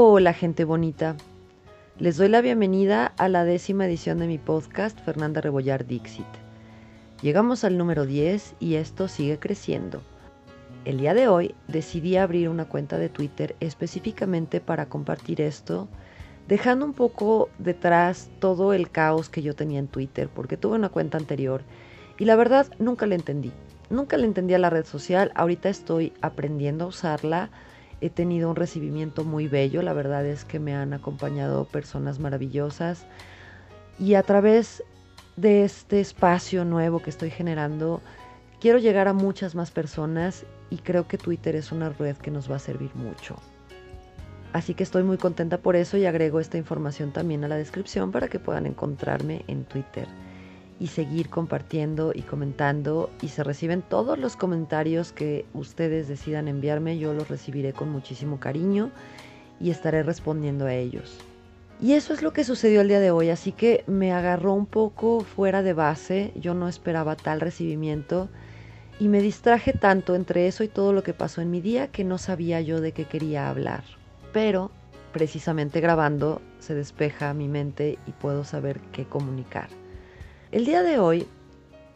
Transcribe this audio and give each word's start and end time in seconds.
Hola 0.00 0.32
gente 0.32 0.64
bonita. 0.64 1.16
Les 1.98 2.16
doy 2.16 2.28
la 2.28 2.40
bienvenida 2.40 3.06
a 3.16 3.28
la 3.28 3.42
décima 3.42 3.84
edición 3.84 4.20
de 4.20 4.28
mi 4.28 4.38
podcast 4.38 4.96
Fernanda 5.00 5.40
Rebollar 5.40 5.88
Dixit. 5.88 6.24
Llegamos 7.20 7.64
al 7.64 7.76
número 7.76 8.06
10 8.06 8.54
y 8.60 8.76
esto 8.76 9.08
sigue 9.08 9.40
creciendo. 9.40 10.00
El 10.84 10.98
día 10.98 11.14
de 11.14 11.26
hoy 11.26 11.56
decidí 11.66 12.16
abrir 12.16 12.48
una 12.48 12.66
cuenta 12.66 12.96
de 12.96 13.08
Twitter 13.08 13.56
específicamente 13.58 14.60
para 14.60 14.86
compartir 14.86 15.40
esto, 15.40 15.88
dejando 16.46 16.84
un 16.84 16.92
poco 16.92 17.48
detrás 17.58 18.30
todo 18.38 18.74
el 18.74 18.92
caos 18.92 19.28
que 19.28 19.42
yo 19.42 19.56
tenía 19.56 19.80
en 19.80 19.88
Twitter, 19.88 20.28
porque 20.32 20.56
tuve 20.56 20.76
una 20.76 20.90
cuenta 20.90 21.18
anterior 21.18 21.62
y 22.20 22.24
la 22.24 22.36
verdad 22.36 22.68
nunca 22.78 23.04
la 23.08 23.16
entendí. 23.16 23.50
Nunca 23.90 24.16
le 24.16 24.26
entendí 24.26 24.54
a 24.54 24.58
la 24.58 24.70
red 24.70 24.84
social, 24.84 25.32
ahorita 25.34 25.68
estoy 25.68 26.12
aprendiendo 26.20 26.84
a 26.84 26.88
usarla. 26.88 27.50
He 28.00 28.10
tenido 28.10 28.48
un 28.50 28.56
recibimiento 28.56 29.24
muy 29.24 29.48
bello, 29.48 29.82
la 29.82 29.92
verdad 29.92 30.24
es 30.24 30.44
que 30.44 30.58
me 30.58 30.74
han 30.74 30.92
acompañado 30.92 31.64
personas 31.64 32.18
maravillosas 32.18 33.06
y 33.98 34.14
a 34.14 34.22
través 34.22 34.84
de 35.36 35.64
este 35.64 36.00
espacio 36.00 36.64
nuevo 36.64 37.00
que 37.00 37.10
estoy 37.10 37.30
generando, 37.30 38.00
quiero 38.60 38.78
llegar 38.78 39.08
a 39.08 39.12
muchas 39.12 39.54
más 39.54 39.70
personas 39.70 40.46
y 40.70 40.78
creo 40.78 41.08
que 41.08 41.18
Twitter 41.18 41.56
es 41.56 41.72
una 41.72 41.88
red 41.88 42.16
que 42.16 42.30
nos 42.30 42.50
va 42.50 42.56
a 42.56 42.60
servir 42.60 42.94
mucho. 42.94 43.36
Así 44.52 44.74
que 44.74 44.82
estoy 44.82 45.02
muy 45.02 45.18
contenta 45.18 45.58
por 45.58 45.76
eso 45.76 45.96
y 45.96 46.06
agrego 46.06 46.40
esta 46.40 46.56
información 46.56 47.12
también 47.12 47.44
a 47.44 47.48
la 47.48 47.56
descripción 47.56 48.12
para 48.12 48.28
que 48.28 48.38
puedan 48.38 48.66
encontrarme 48.66 49.44
en 49.46 49.64
Twitter 49.64 50.08
y 50.80 50.88
seguir 50.88 51.28
compartiendo 51.28 52.12
y 52.14 52.22
comentando 52.22 53.10
y 53.20 53.28
se 53.28 53.42
reciben 53.42 53.82
todos 53.82 54.18
los 54.18 54.36
comentarios 54.36 55.12
que 55.12 55.44
ustedes 55.54 56.08
decidan 56.08 56.48
enviarme, 56.48 56.98
yo 56.98 57.12
los 57.14 57.28
recibiré 57.28 57.72
con 57.72 57.90
muchísimo 57.90 58.38
cariño 58.38 58.90
y 59.60 59.70
estaré 59.70 60.02
respondiendo 60.02 60.66
a 60.66 60.74
ellos. 60.74 61.18
Y 61.80 61.92
eso 61.92 62.12
es 62.12 62.22
lo 62.22 62.32
que 62.32 62.44
sucedió 62.44 62.80
el 62.80 62.88
día 62.88 63.00
de 63.00 63.10
hoy, 63.10 63.30
así 63.30 63.52
que 63.52 63.84
me 63.86 64.12
agarró 64.12 64.52
un 64.52 64.66
poco 64.66 65.20
fuera 65.20 65.62
de 65.62 65.74
base, 65.74 66.32
yo 66.34 66.54
no 66.54 66.68
esperaba 66.68 67.14
tal 67.14 67.40
recibimiento 67.40 68.28
y 68.98 69.08
me 69.08 69.22
distraje 69.22 69.72
tanto 69.72 70.16
entre 70.16 70.48
eso 70.48 70.64
y 70.64 70.68
todo 70.68 70.92
lo 70.92 71.04
que 71.04 71.12
pasó 71.12 71.40
en 71.40 71.52
mi 71.52 71.60
día 71.60 71.86
que 71.88 72.02
no 72.02 72.18
sabía 72.18 72.60
yo 72.60 72.80
de 72.80 72.92
qué 72.92 73.04
quería 73.04 73.48
hablar. 73.48 73.84
Pero 74.32 74.72
precisamente 75.12 75.80
grabando 75.80 76.42
se 76.58 76.74
despeja 76.74 77.32
mi 77.32 77.46
mente 77.46 77.98
y 78.06 78.10
puedo 78.10 78.44
saber 78.44 78.80
qué 78.92 79.04
comunicar. 79.04 79.68
El 80.50 80.64
día 80.64 80.82
de 80.82 80.98
hoy 80.98 81.26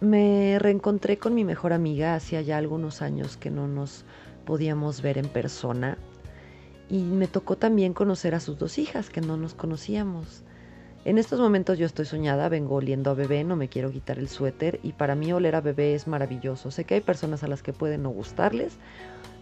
me 0.00 0.58
reencontré 0.58 1.16
con 1.16 1.34
mi 1.34 1.42
mejor 1.42 1.72
amiga, 1.72 2.14
hacía 2.14 2.42
ya 2.42 2.58
algunos 2.58 3.00
años 3.00 3.38
que 3.38 3.50
no 3.50 3.66
nos 3.66 4.04
podíamos 4.44 5.00
ver 5.00 5.16
en 5.16 5.28
persona 5.28 5.96
y 6.90 7.02
me 7.02 7.28
tocó 7.28 7.56
también 7.56 7.94
conocer 7.94 8.34
a 8.34 8.40
sus 8.40 8.58
dos 8.58 8.76
hijas 8.76 9.08
que 9.08 9.22
no 9.22 9.38
nos 9.38 9.54
conocíamos. 9.54 10.42
En 11.06 11.16
estos 11.16 11.40
momentos 11.40 11.78
yo 11.78 11.86
estoy 11.86 12.04
soñada, 12.04 12.50
vengo 12.50 12.74
oliendo 12.74 13.10
a 13.10 13.14
bebé, 13.14 13.42
no 13.42 13.56
me 13.56 13.70
quiero 13.70 13.90
quitar 13.90 14.18
el 14.18 14.28
suéter 14.28 14.80
y 14.82 14.92
para 14.92 15.14
mí 15.14 15.32
oler 15.32 15.54
a 15.54 15.62
bebé 15.62 15.94
es 15.94 16.06
maravilloso. 16.06 16.70
Sé 16.70 16.84
que 16.84 16.96
hay 16.96 17.00
personas 17.00 17.42
a 17.42 17.48
las 17.48 17.62
que 17.62 17.72
pueden 17.72 18.02
no 18.02 18.10
gustarles, 18.10 18.76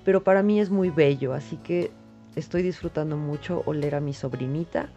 pero 0.05 0.22
para 0.22 0.44
mí 0.44 0.61
es 0.61 0.70
muy 0.70 0.91
bello, 0.91 1.34
así 1.34 1.56
que 1.56 1.91
estoy 2.36 2.62
disfrutando 2.62 3.16
mucho 3.16 3.64
oler 3.66 3.97
a 3.97 4.00
mi 4.00 4.14
sobrinita 4.14 4.88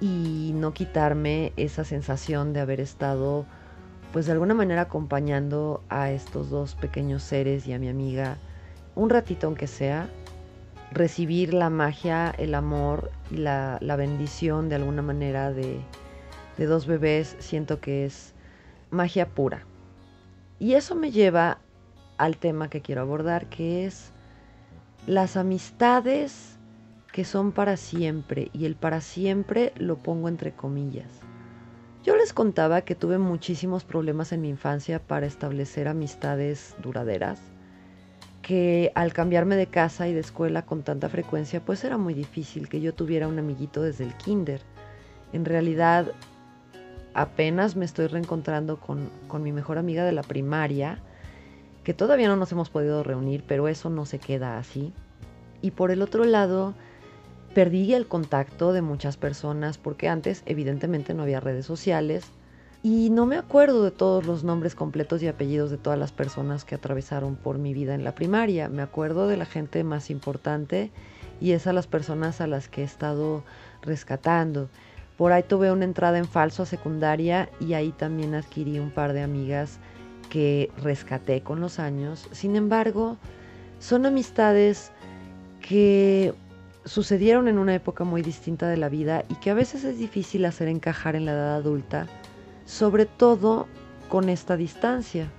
y 0.00 0.52
no 0.54 0.72
quitarme 0.74 1.52
esa 1.56 1.84
sensación 1.84 2.52
de 2.52 2.60
haber 2.60 2.80
estado 2.80 3.46
pues 4.12 4.26
de 4.26 4.32
alguna 4.32 4.54
manera 4.54 4.82
acompañando 4.82 5.82
a 5.88 6.10
estos 6.10 6.50
dos 6.50 6.74
pequeños 6.76 7.22
seres 7.22 7.66
y 7.66 7.72
a 7.72 7.78
mi 7.78 7.88
amiga 7.88 8.38
un 8.94 9.10
ratito 9.10 9.46
aunque 9.46 9.66
sea, 9.66 10.08
recibir 10.92 11.52
la 11.52 11.70
magia, 11.70 12.32
el 12.38 12.54
amor 12.54 13.10
y 13.30 13.38
la, 13.38 13.78
bendición 13.96 14.68
de 14.68 14.76
alguna 14.76 15.02
manera 15.02 15.52
de, 15.52 15.80
de 16.56 16.66
dos 16.66 16.86
bebés, 16.86 17.36
siento 17.40 17.80
que 17.80 18.04
es 18.04 18.34
magia 18.90 19.28
pura. 19.28 19.64
Y 20.60 20.74
eso 20.74 20.94
me 20.94 21.10
lleva 21.10 21.58
al 22.16 22.36
tema 22.36 22.70
que 22.70 22.80
quiero 22.80 23.00
abordar, 23.00 23.46
que 23.46 23.84
es 23.84 24.12
las 25.06 25.36
amistades 25.36 26.53
que 27.14 27.24
son 27.24 27.52
para 27.52 27.76
siempre 27.76 28.50
y 28.52 28.64
el 28.64 28.74
para 28.74 29.00
siempre 29.00 29.72
lo 29.76 29.98
pongo 29.98 30.28
entre 30.28 30.50
comillas. 30.50 31.20
Yo 32.02 32.16
les 32.16 32.32
contaba 32.32 32.80
que 32.80 32.96
tuve 32.96 33.18
muchísimos 33.18 33.84
problemas 33.84 34.32
en 34.32 34.40
mi 34.40 34.48
infancia 34.48 34.98
para 34.98 35.24
establecer 35.24 35.86
amistades 35.86 36.74
duraderas, 36.82 37.40
que 38.42 38.90
al 38.96 39.12
cambiarme 39.12 39.54
de 39.54 39.68
casa 39.68 40.08
y 40.08 40.12
de 40.12 40.18
escuela 40.18 40.66
con 40.66 40.82
tanta 40.82 41.08
frecuencia, 41.08 41.64
pues 41.64 41.84
era 41.84 41.98
muy 41.98 42.14
difícil 42.14 42.68
que 42.68 42.80
yo 42.80 42.92
tuviera 42.94 43.28
un 43.28 43.38
amiguito 43.38 43.80
desde 43.80 44.02
el 44.02 44.16
kinder. 44.16 44.60
En 45.32 45.44
realidad, 45.44 46.10
apenas 47.14 47.76
me 47.76 47.84
estoy 47.84 48.08
reencontrando 48.08 48.80
con, 48.80 49.08
con 49.28 49.44
mi 49.44 49.52
mejor 49.52 49.78
amiga 49.78 50.04
de 50.04 50.10
la 50.10 50.24
primaria, 50.24 50.98
que 51.84 51.94
todavía 51.94 52.26
no 52.26 52.34
nos 52.34 52.50
hemos 52.50 52.70
podido 52.70 53.04
reunir, 53.04 53.44
pero 53.46 53.68
eso 53.68 53.88
no 53.88 54.04
se 54.04 54.18
queda 54.18 54.58
así. 54.58 54.92
Y 55.62 55.70
por 55.70 55.92
el 55.92 56.02
otro 56.02 56.24
lado, 56.24 56.74
Perdí 57.54 57.94
el 57.94 58.08
contacto 58.08 58.72
de 58.72 58.82
muchas 58.82 59.16
personas 59.16 59.78
porque 59.78 60.08
antes 60.08 60.42
evidentemente 60.44 61.14
no 61.14 61.22
había 61.22 61.38
redes 61.38 61.64
sociales 61.64 62.24
y 62.82 63.10
no 63.10 63.26
me 63.26 63.36
acuerdo 63.36 63.84
de 63.84 63.92
todos 63.92 64.26
los 64.26 64.42
nombres 64.42 64.74
completos 64.74 65.22
y 65.22 65.28
apellidos 65.28 65.70
de 65.70 65.78
todas 65.78 65.98
las 65.98 66.10
personas 66.10 66.64
que 66.64 66.74
atravesaron 66.74 67.36
por 67.36 67.58
mi 67.58 67.72
vida 67.72 67.94
en 67.94 68.02
la 68.02 68.14
primaria. 68.14 68.68
Me 68.68 68.82
acuerdo 68.82 69.28
de 69.28 69.36
la 69.36 69.46
gente 69.46 69.84
más 69.84 70.10
importante 70.10 70.90
y 71.40 71.52
es 71.52 71.68
a 71.68 71.72
las 71.72 71.86
personas 71.86 72.40
a 72.40 72.48
las 72.48 72.68
que 72.68 72.82
he 72.82 72.84
estado 72.84 73.44
rescatando. 73.82 74.68
Por 75.16 75.30
ahí 75.30 75.44
tuve 75.44 75.70
una 75.70 75.84
entrada 75.84 76.18
en 76.18 76.26
falso 76.26 76.64
a 76.64 76.66
secundaria 76.66 77.48
y 77.60 77.74
ahí 77.74 77.92
también 77.92 78.34
adquirí 78.34 78.80
un 78.80 78.90
par 78.90 79.12
de 79.12 79.22
amigas 79.22 79.78
que 80.28 80.72
rescaté 80.82 81.40
con 81.42 81.60
los 81.60 81.78
años. 81.78 82.28
Sin 82.32 82.56
embargo, 82.56 83.16
son 83.78 84.06
amistades 84.06 84.90
que 85.60 86.34
sucedieron 86.84 87.48
en 87.48 87.58
una 87.58 87.74
época 87.74 88.04
muy 88.04 88.22
distinta 88.22 88.68
de 88.68 88.76
la 88.76 88.88
vida 88.88 89.24
y 89.28 89.34
que 89.36 89.50
a 89.50 89.54
veces 89.54 89.84
es 89.84 89.98
difícil 89.98 90.44
hacer 90.44 90.68
encajar 90.68 91.16
en 91.16 91.24
la 91.24 91.32
edad 91.32 91.54
adulta, 91.54 92.06
sobre 92.64 93.06
todo 93.06 93.66
con 94.08 94.28
esta 94.28 94.56
distancia. 94.56 95.30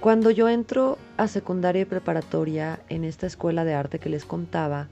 Cuando 0.00 0.30
yo 0.30 0.48
entro 0.48 0.98
a 1.16 1.28
secundaria 1.28 1.82
y 1.82 1.86
preparatoria 1.86 2.80
en 2.88 3.04
esta 3.04 3.26
escuela 3.26 3.64
de 3.64 3.74
arte 3.74 4.00
que 4.00 4.08
les 4.08 4.24
contaba, 4.24 4.88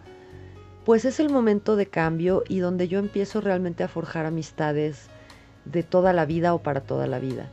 pues 0.84 1.04
es 1.04 1.20
el 1.20 1.30
momento 1.30 1.76
de 1.76 1.86
cambio 1.86 2.44
y 2.48 2.60
donde 2.60 2.88
yo 2.88 2.98
empiezo 2.98 3.40
realmente 3.40 3.82
a 3.82 3.88
forjar 3.88 4.26
amistades 4.26 5.08
de 5.64 5.82
toda 5.82 6.12
la 6.12 6.26
vida 6.26 6.54
o 6.54 6.62
para 6.62 6.80
toda 6.80 7.06
la 7.06 7.18
vida. 7.18 7.50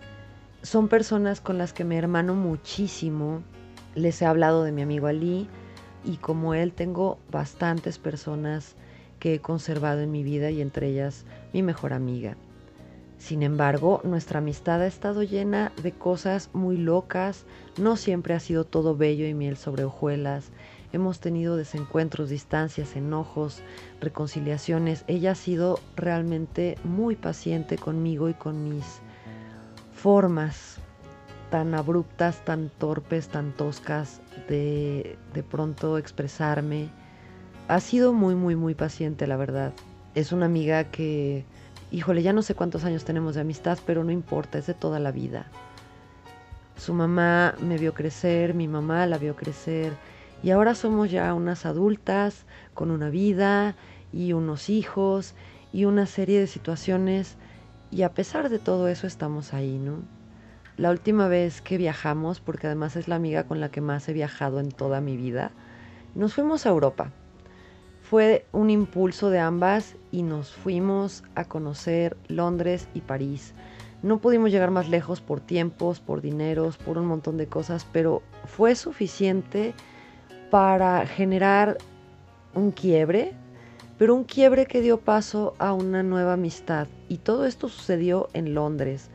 Son 0.62 0.88
personas 0.88 1.42
con 1.42 1.58
las 1.58 1.74
que 1.74 1.84
me 1.84 1.98
hermano 1.98 2.36
muchísimo. 2.36 3.42
Les 3.96 4.22
he 4.22 4.26
hablado 4.26 4.64
de 4.64 4.72
mi 4.72 4.82
amigo 4.82 5.08
Ali, 5.08 5.48
y 6.04 6.18
como 6.18 6.54
él 6.54 6.74
tengo 6.74 7.18
bastantes 7.32 7.98
personas 7.98 8.76
que 9.20 9.36
he 9.36 9.40
conservado 9.40 10.02
en 10.02 10.12
mi 10.12 10.24
vida 10.24 10.52
y 10.52 10.62
entre 10.62 10.88
ellas 10.90 11.26
mi 11.54 11.64
mejor 11.64 11.94
amiga. 11.94 12.38
Sin 13.18 13.42
embargo, 13.42 14.00
nuestra 14.04 14.40
amistad 14.40 14.82
ha 14.82 14.88
estado 14.88 15.24
llena 15.24 15.72
de 15.82 15.92
cosas 15.92 16.52
muy 16.54 16.78
locas, 16.78 17.46
no 17.78 17.96
siempre 17.96 18.36
ha 18.36 18.40
sido 18.40 18.64
todo 18.64 18.96
bello 18.96 19.26
y 19.26 19.34
miel 19.34 19.58
sobre 19.58 19.86
hojuelas, 19.86 20.52
hemos 20.94 21.20
tenido 21.20 21.58
desencuentros, 21.58 22.30
distancias, 22.30 22.96
enojos, 22.96 23.62
reconciliaciones. 24.00 25.04
Ella 25.08 25.32
ha 25.32 25.36
sido 25.36 25.80
realmente 25.96 26.78
muy 26.84 27.16
paciente 27.16 27.78
conmigo 27.78 28.30
y 28.30 28.34
con 28.34 28.64
mis 28.64 29.02
formas 29.94 30.80
tan 31.50 31.74
abruptas, 31.74 32.44
tan 32.44 32.70
torpes, 32.70 33.30
tan 33.30 33.52
toscas 33.54 34.22
de 34.48 35.18
de 35.34 35.44
pronto 35.44 35.98
expresarme. 35.98 36.90
Ha 37.68 37.80
sido 37.80 38.14
muy, 38.14 38.36
muy, 38.36 38.56
muy 38.56 38.76
paciente, 38.76 39.28
la 39.28 39.38
verdad. 39.38 39.74
Es 40.16 40.32
una 40.32 40.46
amiga 40.46 40.86
que, 40.86 41.46
híjole, 41.92 42.24
ya 42.24 42.34
no 42.34 42.42
sé 42.42 42.56
cuántos 42.56 42.86
años 42.86 43.06
tenemos 43.06 43.36
de 43.36 43.42
amistad, 43.42 43.78
pero 43.86 44.04
no 44.04 44.12
importa, 44.12 44.58
es 44.58 44.68
de 44.68 44.74
toda 44.74 45.00
la 45.00 45.12
vida. 45.12 45.48
Su 46.78 46.94
mamá 46.94 47.56
me 47.60 47.78
vio 47.78 47.94
crecer, 47.94 48.54
mi 48.54 48.68
mamá 48.68 49.06
la 49.06 49.18
vio 49.18 49.36
crecer 49.36 49.94
y 50.44 50.52
ahora 50.52 50.76
somos 50.76 51.10
ya 51.10 51.34
unas 51.34 51.66
adultas 51.66 52.46
con 52.74 52.92
una 52.92 53.10
vida 53.10 53.76
y 54.14 54.34
unos 54.34 54.70
hijos 54.70 55.34
y 55.74 55.86
una 55.86 56.06
serie 56.06 56.40
de 56.40 56.48
situaciones 56.48 57.36
y 57.92 58.04
a 58.04 58.14
pesar 58.14 58.50
de 58.50 58.60
todo 58.60 58.88
eso 58.88 59.08
estamos 59.08 59.54
ahí, 59.54 59.78
¿no? 59.80 60.17
La 60.78 60.92
última 60.92 61.28
vez 61.28 61.62
que 61.62 61.78
viajamos, 61.78 62.40
porque 62.40 62.68
además 62.68 62.96
es 62.96 63.08
la 63.08 63.16
amiga 63.16 63.46
con 63.46 63.60
la 63.60 63.70
que 63.70 63.82
más 63.82 64.08
he 64.08 64.14
viajado 64.14 64.60
en 64.60 64.72
toda 64.72 65.02
mi 65.02 65.18
vida, 65.18 65.52
nos 66.14 66.36
fuimos 66.36 66.66
a 66.66 66.70
Europa. 66.70 67.12
Fue 68.04 68.46
un 68.52 68.70
impulso 68.70 69.30
de 69.30 69.40
ambas 69.40 69.96
y 70.12 70.22
nos 70.22 70.54
fuimos 70.54 71.24
a 71.36 71.46
conocer 71.46 72.16
Londres 72.28 72.88
y 72.94 73.02
París. 73.02 73.54
No 74.04 74.20
pudimos 74.20 74.52
llegar 74.52 74.70
más 74.70 74.88
lejos 74.88 75.20
por 75.20 75.40
tiempos, 75.40 76.00
por 76.00 76.22
dineros, 76.22 76.78
por 76.78 77.00
un 77.00 77.08
montón 77.08 77.38
de 77.38 77.48
cosas, 77.48 77.86
pero 77.92 78.22
fue 78.46 78.76
suficiente 78.76 79.74
para 80.52 81.06
generar 81.08 81.80
un 82.54 82.72
quiebre 82.72 83.34
pero 83.98 84.14
un 84.14 84.24
quiebre 84.24 84.66
que 84.68 84.82
dio 84.82 85.00
paso 85.00 85.56
a 85.58 85.74
una 85.74 86.04
nueva 86.04 86.34
amistad. 86.34 86.88
Y 87.10 87.18
todo 87.18 87.46
esto 87.46 87.68
sucedió 87.68 88.30
en 88.34 88.54
Londres. 88.54 89.10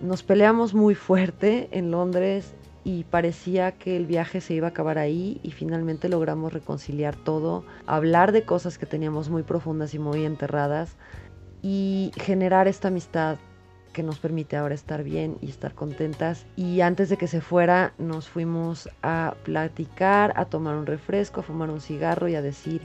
Nos 0.00 0.22
peleamos 0.22 0.72
muy 0.72 0.94
fuerte 0.94 1.68
en 1.72 1.90
Londres 1.90 2.54
y 2.84 3.04
parecía 3.04 3.72
que 3.72 3.98
el 3.98 4.06
viaje 4.06 4.40
se 4.40 4.54
iba 4.54 4.68
a 4.68 4.70
acabar 4.70 4.96
ahí 4.96 5.38
y 5.42 5.50
finalmente 5.50 6.08
logramos 6.08 6.54
reconciliar 6.54 7.16
todo, 7.16 7.66
hablar 7.86 8.32
de 8.32 8.44
cosas 8.44 8.78
que 8.78 8.86
teníamos 8.86 9.28
muy 9.28 9.42
profundas 9.42 9.92
y 9.92 9.98
muy 9.98 10.24
enterradas 10.24 10.96
y 11.60 12.12
generar 12.16 12.66
esta 12.66 12.88
amistad 12.88 13.36
que 13.92 14.02
nos 14.02 14.18
permite 14.18 14.56
ahora 14.56 14.74
estar 14.74 15.02
bien 15.02 15.36
y 15.42 15.50
estar 15.50 15.74
contentas. 15.74 16.46
Y 16.56 16.80
antes 16.80 17.10
de 17.10 17.18
que 17.18 17.26
se 17.26 17.42
fuera, 17.42 17.92
nos 17.98 18.26
fuimos 18.26 18.88
a 19.02 19.34
platicar, 19.44 20.32
a 20.36 20.46
tomar 20.46 20.76
un 20.76 20.86
refresco, 20.86 21.40
a 21.40 21.42
fumar 21.42 21.68
un 21.68 21.82
cigarro 21.82 22.26
y 22.26 22.36
a 22.36 22.42
decir, 22.42 22.80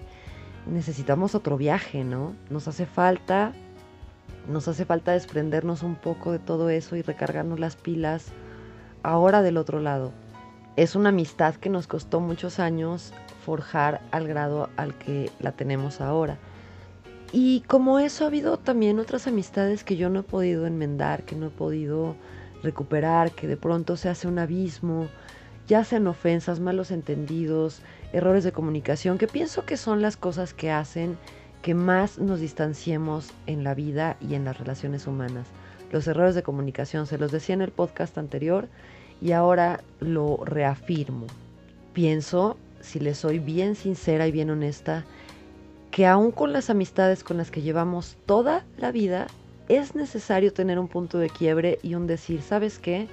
necesitamos 0.66 1.34
otro 1.34 1.56
viaje, 1.56 2.04
¿no? 2.04 2.36
Nos 2.50 2.68
hace 2.68 2.86
falta, 2.86 3.54
nos 4.48 4.68
hace 4.68 4.86
falta 4.86 5.12
desprendernos 5.12 5.84
un 5.84 5.96
poco 5.96 6.32
de 6.32 6.40
todo 6.40 6.70
eso 6.70 6.96
y 6.96 7.02
recargarnos 7.02 7.60
las 7.60 7.76
pilas 7.76 8.28
ahora 9.04 9.42
del 9.42 9.58
otro 9.58 9.80
lado. 9.80 10.12
Es 10.76 10.96
una 10.96 11.10
amistad 11.10 11.56
que 11.56 11.70
nos 11.70 11.88
costó 11.88 12.20
muchos 12.20 12.60
años 12.60 13.14
forjar 13.46 14.02
al 14.12 14.28
grado 14.28 14.70
al 14.76 14.94
que 14.96 15.32
la 15.40 15.52
tenemos 15.52 16.02
ahora. 16.02 16.38
Y 17.32 17.62
como 17.62 18.00
eso 18.00 18.24
ha 18.24 18.28
habido 18.28 18.58
también 18.58 19.00
otras 19.00 19.28
amistades 19.28 19.84
que 19.84 19.98
yo 19.98 20.10
no 20.10 20.22
he 20.22 20.24
podido 20.24 20.68
enmendar, 20.68 21.24
que 21.24 21.36
no 21.36 21.48
he 21.48 21.52
podido 21.52 22.16
recuperar, 22.64 23.32
que 23.32 23.48
de 23.48 23.58
pronto 23.58 23.98
se 23.98 24.10
hace 24.10 24.28
un 24.28 24.40
abismo, 24.40 25.08
ya 25.68 25.84
sean 25.84 26.08
ofensas, 26.08 26.60
malos 26.60 26.92
entendidos, 26.92 27.82
errores 28.14 28.44
de 28.44 28.52
comunicación, 28.52 29.18
que 29.18 29.28
pienso 29.28 29.66
que 29.66 29.78
son 29.78 30.02
las 30.02 30.18
cosas 30.18 30.54
que 30.54 30.72
hacen 30.72 31.18
que 31.66 31.74
más 31.74 32.20
nos 32.20 32.42
distanciemos 32.42 33.32
en 33.48 33.64
la 33.64 33.74
vida 33.74 34.18
y 34.22 34.36
en 34.36 34.46
las 34.46 34.60
relaciones 34.60 35.08
humanas. 35.08 35.48
Los 35.92 36.06
errores 36.06 36.36
de 36.36 36.44
comunicación, 36.44 37.08
se 37.08 37.18
los 37.18 37.32
decía 37.32 37.56
en 37.56 37.64
el 37.64 37.72
podcast 37.72 38.20
anterior 38.20 38.68
y 39.20 39.32
ahora 39.32 39.82
lo 40.00 40.46
reafirmo. 40.46 41.26
Pienso, 41.92 42.56
si 42.82 43.00
le 43.00 43.16
soy 43.16 43.40
bien 43.40 43.74
sincera 43.74 44.28
y 44.28 44.32
bien 44.32 44.52
honesta, 44.52 45.06
que 45.90 46.06
aún 46.06 46.30
con 46.30 46.54
las 46.54 46.70
amistades 46.70 47.24
con 47.24 47.38
las 47.38 47.50
que 47.50 47.64
llevamos 47.64 48.16
toda 48.28 48.64
la 48.78 48.92
vida, 48.92 49.26
es 49.68 49.96
necesario 49.96 50.54
tener 50.54 50.78
un 50.78 50.88
punto 50.88 51.18
de 51.18 51.32
quiebre 51.32 51.80
y 51.82 51.96
un 51.96 52.06
decir, 52.06 52.44
¿sabes 52.44 52.78
qué? 52.78 53.08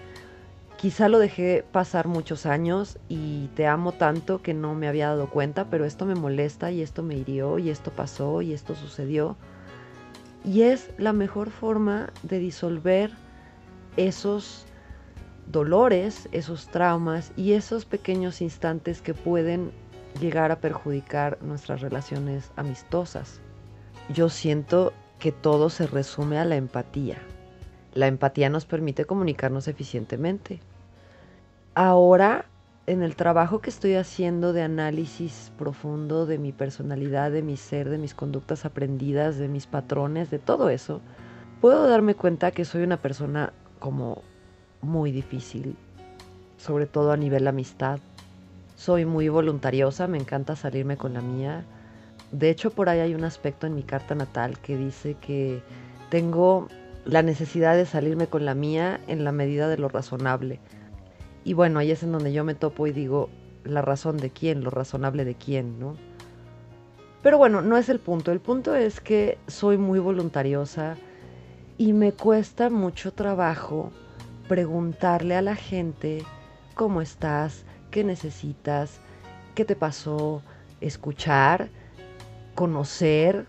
Quizá 0.83 1.09
lo 1.09 1.21
dejé 1.21 1.65
pasar 1.71 2.09
muchos 2.09 2.45
años 2.45 2.99
y 3.09 3.47
te 3.55 3.69
amo 3.69 3.93
tanto 3.93 4.43
que 4.43 4.53
no 4.53 4.75
me 4.75 4.89
había 4.89 5.07
dado 5.07 5.31
cuenta, 5.31 5.67
pero 5.71 5.85
esto 5.85 6.07
me 6.07 6.17
molesta 6.17 6.73
y 6.73 6.83
esto 6.83 7.05
me 7.05 7.15
hirió 7.15 7.61
y 7.61 7.71
esto 7.71 7.93
pasó 7.93 8.43
y 8.43 8.53
esto 8.53 8.75
sucedió. 8.75 9.37
Y 10.45 10.63
es 10.63 10.91
la 10.99 11.13
mejor 11.13 11.51
forma 11.51 12.13
de 12.25 12.41
disolver 12.41 13.13
esos 13.97 14.67
dolores, 15.47 16.29
esos 16.33 16.67
traumas 16.67 17.31
y 17.37 17.53
esos 17.53 17.85
pequeños 17.85 18.43
instantes 18.43 19.03
que 19.03 19.15
pueden 19.15 19.71
llegar 20.21 20.51
a 20.51 20.61
perjudicar 20.61 21.39
nuestras 21.43 21.81
relaciones 21.81 22.51
amistosas. 22.57 23.41
Yo 24.13 24.29
siento 24.29 24.93
que 25.21 25.31
todo 25.31 25.71
se 25.71 25.87
resume 25.87 26.39
a 26.39 26.45
la 26.45 26.57
empatía. 26.57 27.19
La 27.95 28.09
empatía 28.09 28.51
nos 28.51 28.65
permite 28.65 29.05
comunicarnos 29.05 29.69
eficientemente. 29.69 30.59
Ahora, 31.75 32.45
en 32.87 33.03
el 33.03 33.17
trabajo 33.17 33.61
que 33.63 33.71
estoy 33.71 33.95
haciendo 33.95 34.53
de 34.53 34.61
análisis 34.61 35.51
profundo 35.57 36.27
de 36.27 36.37
mi 36.37 36.53
personalidad, 36.53 37.31
de 37.31 37.41
mi 37.41 37.57
ser, 37.57 37.89
de 37.89 37.97
mis 37.97 38.13
conductas 38.13 38.67
aprendidas, 38.67 39.39
de 39.39 39.49
mis 39.49 39.67
patrones, 39.67 40.31
de 40.31 40.39
todo 40.39 40.69
eso, 40.69 41.01
puedo 41.63 41.89
darme 41.89 42.15
cuenta 42.15 42.51
que 42.51 42.67
soy 42.67 42.83
una 42.83 42.99
persona 42.99 43.55
como 43.79 44.21
muy 44.83 45.13
difícil, 45.13 45.75
sobre 46.59 46.85
todo 46.87 47.11
a 47.11 47.17
nivel 47.17 47.49
amistad. 47.49 48.01
Soy 48.77 49.07
muy 49.07 49.31
voluntariosa, 49.31 50.07
me 50.09 50.19
encanta 50.19 50.57
salirme 50.57 50.99
con 50.99 51.15
la 51.15 51.23
mía. 51.23 51.65
De 52.33 52.51
hecho, 52.51 52.71
por 52.71 52.91
ahí 52.91 53.01
hay 53.01 53.15
un 53.15 53.25
aspecto 53.25 53.67
en 53.67 53.75
mi 53.75 53.83
carta 53.83 54.15
natal 54.15 54.59
que 54.59 54.77
dice 54.77 55.15
que 55.15 55.63
tengo 56.11 56.69
la 57.07 57.23
necesidad 57.23 57.77
de 57.77 57.87
salirme 57.87 58.27
con 58.27 58.45
la 58.45 58.55
mía 58.55 59.01
en 59.07 59.25
la 59.25 59.33
medida 59.33 59.69
de 59.69 59.79
lo 59.79 59.89
razonable. 59.89 60.61
Y 61.45 61.55
bueno, 61.55 61.79
ahí 61.79 61.91
es 61.91 62.03
en 62.03 62.13
donde 62.13 62.33
yo 62.33 62.45
me 62.45 62.55
topo 62.55 62.87
y 62.87 62.93
digo, 62.93 63.29
la 63.65 63.83
razón 63.83 64.17
de 64.17 64.31
quién, 64.31 64.63
lo 64.63 64.71
razonable 64.71 65.25
de 65.25 65.35
quién, 65.35 65.79
¿no? 65.79 65.97
Pero 67.23 67.39
bueno, 67.39 67.63
no 67.63 67.77
es 67.77 67.89
el 67.89 68.01
punto. 68.01 68.33
El 68.33 68.41
punto 68.41 68.75
es 68.75 69.01
que 69.01 69.39
soy 69.47 69.79
muy 69.79 69.99
voluntariosa 69.99 70.97
y 71.79 71.93
me 71.93 72.13
cuesta 72.13 72.69
mucho 72.71 73.13
trabajo 73.13 73.93
preguntarle 74.49 75.37
a 75.37 75.43
la 75.43 75.55
gente 75.55 76.25
cómo 76.75 77.01
estás, 77.01 77.65
qué 77.91 78.03
necesitas, 78.03 79.01
qué 79.55 79.65
te 79.65 79.77
pasó, 79.77 80.43
escuchar, 80.81 81.69
conocer. 82.55 83.47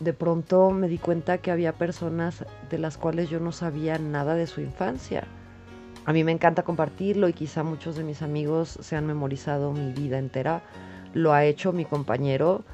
De 0.00 0.12
pronto 0.12 0.70
me 0.70 0.88
di 0.88 0.98
cuenta 0.98 1.38
que 1.38 1.50
había 1.50 1.72
personas 1.72 2.44
de 2.70 2.78
las 2.78 2.98
cuales 2.98 3.30
yo 3.30 3.40
no 3.40 3.52
sabía 3.52 3.98
nada 3.98 4.34
de 4.34 4.46
su 4.46 4.60
infancia. 4.60 5.26
A 6.08 6.14
mí 6.14 6.24
me 6.24 6.32
encanta 6.32 6.62
compartirlo 6.62 7.28
y 7.28 7.34
quizá 7.34 7.62
muchos 7.62 7.94
de 7.96 8.02
mis 8.02 8.22
amigos 8.22 8.78
se 8.80 8.96
han 8.96 9.06
memorizado 9.06 9.74
mi 9.74 9.92
vida 9.92 10.16
entera. 10.16 10.62
Lo 11.12 11.34
ha 11.34 11.44
hecho 11.44 11.74
mi 11.74 11.84
compañero 11.84 12.64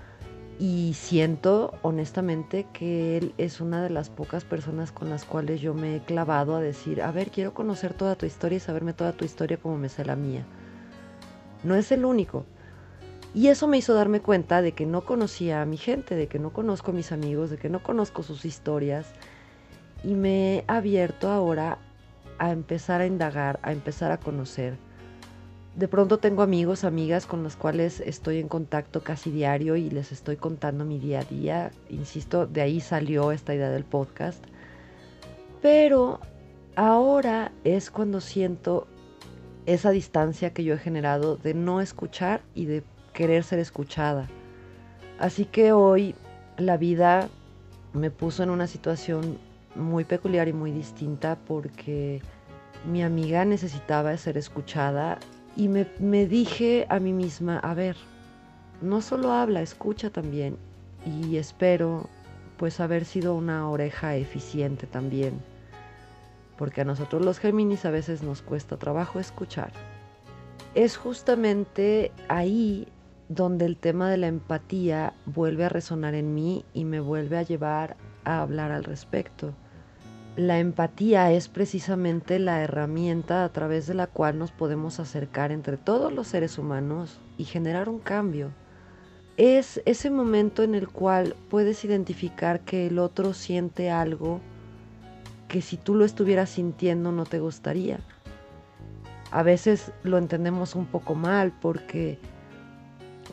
y 0.61 0.93
siento 0.95 1.75
honestamente 1.83 2.65
que 2.73 3.17
él 3.17 3.35
es 3.37 3.61
una 3.61 3.83
de 3.83 3.91
las 3.91 4.09
pocas 4.09 4.45
personas 4.45 4.93
con 4.93 5.11
las 5.11 5.25
cuales 5.25 5.61
yo 5.61 5.75
me 5.75 5.97
he 5.97 6.01
clavado 6.01 6.55
a 6.55 6.61
decir, 6.61 7.03
a 7.03 7.11
ver, 7.11 7.33
quiero 7.33 7.55
conocer 7.55 7.93
toda 7.93 8.15
tu 8.15 8.25
historia 8.25 8.59
y 8.59 8.61
saberme 8.61 8.93
toda 8.93 9.11
tu 9.11 9.25
historia 9.25 9.57
como 9.57 9.79
me 9.79 9.89
sé 9.89 10.05
la 10.05 10.15
mía. 10.15 10.47
No 11.65 11.75
es 11.75 11.91
el 11.91 12.05
único. 12.05 12.47
Y 13.35 13.49
eso 13.49 13.67
me 13.67 13.79
hizo 13.79 13.95
darme 13.95 14.21
cuenta 14.21 14.63
de 14.63 14.75
que 14.75 14.87
no 14.87 15.05
conocía 15.05 15.61
a 15.61 15.67
mi 15.67 15.77
gente, 15.77 16.15
de 16.15 16.29
que 16.29 16.39
no 16.39 16.53
conozco 16.53 16.93
a 16.93 16.95
mis 16.95 17.11
amigos, 17.11 17.51
de 17.51 17.57
que 17.57 17.69
no 17.69 17.83
conozco 17.83 18.23
sus 18.23 18.45
historias. 18.45 19.09
Y 20.05 20.15
me 20.15 20.59
he 20.59 20.65
abierto 20.69 21.33
ahora 21.33 21.79
a 22.39 22.53
empezar 22.53 23.01
a 23.01 23.07
indagar, 23.07 23.59
a 23.63 23.73
empezar 23.73 24.13
a 24.13 24.19
conocer 24.19 24.77
de 25.77 25.89
pronto 25.89 26.19
tengo 26.19 26.43
amigos, 26.43 26.85
amigas 26.85 27.27
con 27.27 27.43
los 27.43 27.57
cuales 27.57 28.01
estoy 28.01 28.39
en 28.39 28.49
contacto 28.49 29.03
casi 29.03 29.31
diario 29.31 29.75
y 29.75 29.91
les 29.91 30.13
estoy 30.13 30.37
contando 30.37 30.85
mi 30.85 31.01
día 31.01 31.21
a 31.21 31.25
día. 31.25 31.73
Insisto, 31.89 32.47
de 32.47 32.63
ahí 32.63 32.81
salió 32.81 33.33
esta 33.33 33.55
idea 33.55 33.71
del 33.71 33.85
podcast. 33.85 34.43
Pero 35.61 36.21
ahora 36.77 37.51
es 37.65 37.91
cuando 37.91 38.21
siento 38.21 38.87
esa 39.67 39.91
distancia 39.91 40.53
que 40.53 40.63
yo 40.63 40.75
he 40.75 40.79
generado 40.79 41.37
de 41.37 41.55
no 41.55 41.81
escuchar 41.81 42.43
y 42.55 42.67
de 42.67 42.85
querer 43.13 43.43
ser 43.43 43.59
escuchada. 43.59 44.29
Así 45.19 45.45
que 45.45 45.73
hoy 45.73 46.15
la 46.57 46.77
vida 46.77 47.29
me 47.93 48.11
puso 48.11 48.45
en 48.45 48.51
una 48.51 48.69
situación 48.69 49.39
muy 49.75 50.05
peculiar 50.05 50.49
y 50.49 50.53
muy 50.53 50.71
distinta 50.71 51.37
porque 51.47 52.23
mi 52.87 53.03
amiga 53.03 53.45
necesitaba 53.45 54.17
ser 54.17 54.37
escuchada 54.37 55.19
y 55.57 55.69
me, 55.69 56.27
dije 56.27 56.87
a 56.89 56.99
mí 56.99 57.13
misma, 57.13 57.59
a 57.59 57.75
ver, 57.75 57.97
no 58.83 59.01
solo 59.01 59.33
habla, 59.33 59.63
escucha 59.63 60.11
también. 60.11 60.57
Y 61.07 61.37
espero 61.37 62.09
pues 62.57 62.81
haber 62.81 63.05
sido 63.05 63.35
una 63.35 63.69
oreja 63.69 64.17
eficiente 64.17 64.87
también. 64.87 65.41
Porque 66.59 66.81
a 66.81 66.85
nosotros 66.85 67.25
los 67.25 67.39
Géminis 67.39 67.85
a 67.85 67.91
veces 67.91 68.23
nos 68.23 68.43
cuesta 68.43 68.77
trabajo 68.77 69.21
escuchar. 69.21 69.73
Es 70.75 70.97
justamente 70.97 72.11
ahí 72.29 72.89
donde 73.29 73.65
el 73.65 73.77
tema 73.77 74.11
de 74.11 74.17
la 74.17 74.27
empatía 74.27 75.15
vuelve 75.25 75.65
a 75.65 75.69
resonar 75.69 76.15
en 76.15 76.35
mí 76.35 76.65
y 76.75 76.85
me 76.85 77.01
vuelve 77.01 77.39
a 77.39 77.43
llevar 77.43 77.97
a 78.25 78.43
hablar 78.43 78.73
al 78.73 78.85
respecto 78.85 79.55
la 80.37 80.59
empatía 80.59 81.31
es 81.31 81.49
precisamente 81.49 82.41
la 82.41 82.61
herramienta 82.63 83.45
a 83.45 83.49
través 83.51 83.87
de 83.87 83.95
la 83.95 84.09
cual 84.09 84.39
nos 84.39 84.51
podemos 84.51 84.99
acercar 84.99 85.53
entre 85.53 85.77
todos 85.77 86.13
los 86.13 86.27
seres 86.27 86.59
humanos 86.59 87.21
y 87.39 87.45
generar 87.45 87.89
un 87.89 88.01
cambio. 88.01 88.51
Es 89.37 89.81
ese 89.85 90.11
momento 90.11 90.65
en 90.65 90.75
el 90.75 90.89
cual 90.89 91.37
puedes 91.51 91.85
identificar 91.85 92.61
que 92.61 92.89
el 92.89 92.99
otro 92.99 93.33
siente 93.33 93.91
algo 93.91 94.41
que 95.47 95.63
si 95.63 95.77
tú 95.77 95.95
lo 95.95 96.05
estuvieras 96.05 96.51
sintiendo 96.51 97.13
no 97.13 97.27
te 97.27 97.39
gustaría. 97.39 98.01
A 99.31 99.45
veces 99.45 99.93
lo 100.03 100.19
entendemos 100.19 100.75
un 100.75 100.87
poco 100.87 101.15
mal 101.15 101.53
porque 101.61 102.19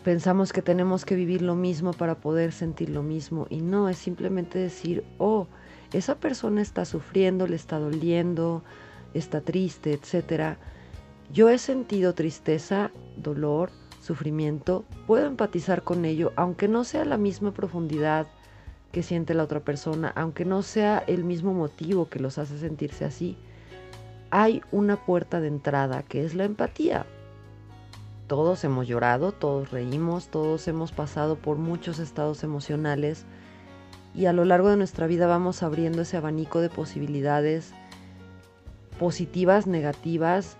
pensamos 0.03 0.53
que 0.53 0.62
tenemos 0.62 1.03
que 1.03 1.15
vivir 1.15 1.41
lo 1.41 1.55
mismo 1.55 1.93
para 1.93 2.15
poder 2.15 2.51
sentir 2.51 2.89
lo 2.89 3.01
mismo 3.01 3.48
y 3.50 3.62
no, 3.62 3.89
es 3.89 3.98
simplemente 3.98 4.60
decir, 4.60 5.03
oh, 5.17 5.48
esa 5.94 6.16
persona 6.16 6.62
está 6.62 6.86
sufriendo, 6.86 7.48
le 7.48 7.56
está 7.56 7.80
doliendo, 7.80 8.64
está 9.14 9.42
triste, 9.42 9.94
etc. 9.94 10.58
Yo 11.32 11.50
he 11.50 11.58
sentido 11.58 12.14
tristeza, 12.14 12.92
dolor, 13.18 13.72
sufrimiento, 14.02 14.84
puedo 15.06 15.28
empatizar 15.28 15.84
con 15.84 16.06
ello, 16.06 16.34
aunque 16.36 16.68
no 16.68 16.84
sea 16.84 17.06
la 17.06 17.18
misma 17.18 17.54
profundidad 17.54 18.28
que 18.92 19.04
siente 19.04 19.34
la 19.34 19.44
otra 19.44 19.62
persona, 19.62 20.12
aunque 20.16 20.44
no 20.44 20.64
sea 20.64 21.00
el 21.08 21.24
mismo 21.24 21.54
motivo 21.54 22.10
que 22.10 22.20
los 22.20 22.38
hace 22.38 22.58
sentirse 22.58 23.06
así. 23.06 23.38
Hay 24.32 24.62
una 24.72 24.98
puerta 25.06 25.40
de 25.40 25.48
entrada 25.48 26.04
que 26.04 26.26
es 26.26 26.36
la 26.36 26.46
empatía. 26.46 27.06
Todos 28.28 28.64
hemos 28.64 28.88
llorado, 28.88 29.34
todos 29.34 29.72
reímos, 29.72 30.30
todos 30.30 30.68
hemos 30.68 30.92
pasado 30.94 31.36
por 31.36 31.58
muchos 31.58 32.00
estados 32.00 32.44
emocionales 32.44 33.26
y 34.13 34.25
a 34.25 34.34
lo 34.34 34.46
largo 34.46 34.70
de 34.70 34.77
nuestra 34.77 35.08
vida 35.08 35.27
vamos 35.27 35.63
abriendo 35.63 36.01
ese 36.01 36.18
abanico 36.18 36.62
de 36.62 36.70
posibilidades 36.70 37.74
positivas, 39.00 39.68
negativas, 39.68 40.58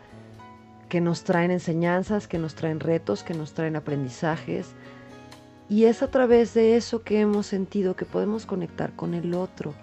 que 0.90 1.00
nos 1.02 1.24
traen 1.24 1.52
enseñanzas, 1.52 2.28
que 2.28 2.38
nos 2.38 2.56
traen 2.56 2.80
retos, 2.80 3.24
que 3.24 3.34
nos 3.34 3.54
traen 3.54 3.76
aprendizajes. 3.76 4.74
Y 5.70 5.86
es 5.86 6.02
a 6.02 6.12
través 6.12 6.54
de 6.54 6.76
eso 6.76 7.04
que 7.04 7.22
hemos 7.22 7.46
sentido 7.46 7.96
que 7.96 8.06
podemos 8.06 8.46
conectar 8.46 8.94
con 8.96 9.14
el 9.14 9.34
otro. 9.34 9.74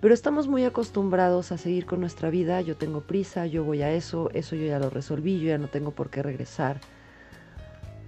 Pero 0.00 0.14
estamos 0.14 0.48
muy 0.48 0.64
acostumbrados 0.64 1.52
a 1.52 1.58
seguir 1.58 1.84
con 1.84 2.00
nuestra 2.00 2.30
vida, 2.30 2.62
yo 2.62 2.74
tengo 2.74 3.02
prisa, 3.02 3.46
yo 3.46 3.64
voy 3.64 3.82
a 3.82 3.92
eso, 3.92 4.30
eso 4.32 4.56
yo 4.56 4.64
ya 4.64 4.78
lo 4.78 4.88
resolví, 4.88 5.38
yo 5.38 5.48
ya 5.48 5.58
no 5.58 5.68
tengo 5.68 5.90
por 5.90 6.08
qué 6.08 6.22
regresar. 6.22 6.80